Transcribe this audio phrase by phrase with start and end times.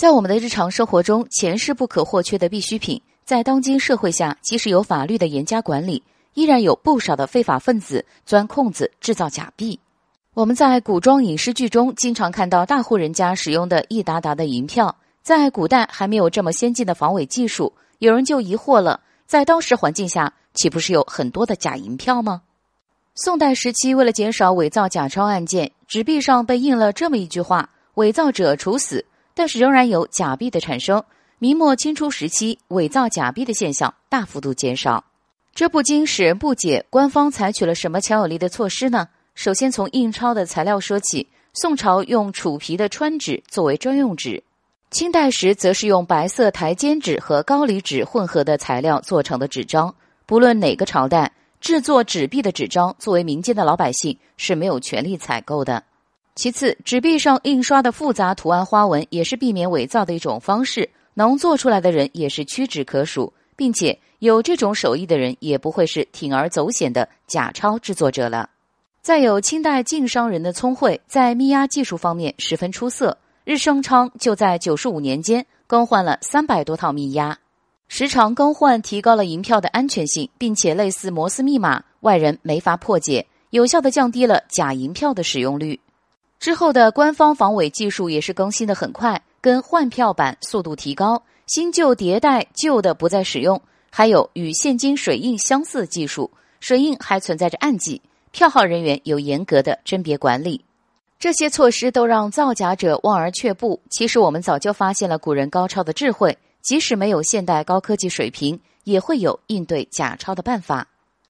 [0.00, 2.98] 在我们的日常生活中，钱是不可或缺的必需品。
[3.22, 9.78] 在当今社会下，即使有法律的严加管理，依然有不少的非法分子钻空子制造假币。
[10.32, 14.96] 我们在古装影视剧中经常看到大户人家使用的一沓沓的银票。
[15.22, 22.40] 在古代还没有这么先进的防伪技术，有人就疑惑了：在当时环境下，岂不是有很多的假银票吗？
[23.14, 29.04] 宋代时期，为了减少伪造假钞案件，纸币上被印了这么一句话：“伪造者处死。”
[29.34, 31.02] 但是仍然有假币的产生。
[31.38, 35.02] 明末清初时期，伪造假币的现象大幅度减少，
[35.54, 39.08] 这不禁使人不解：官方采取了什么强有力的措施呢？
[39.34, 44.42] 首先从印钞的材料说起，宋朝用楚皮的川纸作为专用纸。
[44.90, 49.94] 清代时，则是用白色台笺纸和高离纸混合的材料做成的纸张。
[50.26, 55.82] 不论哪个朝代，制作纸币的纸张，作为民间的老百姓是没有权利采购的。
[56.34, 60.88] 其次，纸币上印刷的复杂图案花纹，也是避免伪造的一种方式。
[61.14, 68.48] 能做出来的人也是屈指可数，并且有这种手艺的人，也不会是铤而走险的假钞制作者了。
[69.02, 73.18] 再有，清代晋商人的聪慧，在密押技术方面十分出色。
[73.44, 77.36] 日升昌就在九十五年间更换了三百多套密押，
[77.88, 85.78] 时常更换提高了银票的安全性，并且类似摩斯密码，外人没法破解，有效的降低了假银票的使用率。
[86.40, 93.60] 之后的官方防伪技术也是更新的很快，跟换票版速度提高，新旧迭代，旧的不再使用，
[93.90, 100.64] 还有与现金水印相似技术，水印还存在着暗记，票号人员有严格的甄别管理。
[101.18, 103.78] 这些措施都让造假者望而却步。
[103.90, 110.88] 其实我们早就发现了古人高超的智慧，即使没有现代高科技水平，也会有应对假钞的办法。